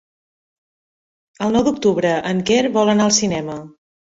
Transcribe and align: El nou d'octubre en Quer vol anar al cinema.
El 1.47 1.53
nou 1.57 1.65
d'octubre 1.67 2.15
en 2.33 2.43
Quer 2.51 2.59
vol 2.79 2.93
anar 2.95 3.09
al 3.09 3.17
cinema. 3.23 3.63